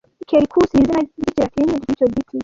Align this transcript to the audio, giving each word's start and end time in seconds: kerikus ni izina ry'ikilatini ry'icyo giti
kerikus 0.29 0.69
ni 0.71 0.79
izina 0.81 0.97
ry'ikilatini 1.15 1.73
ry'icyo 1.83 2.05
giti 2.13 2.37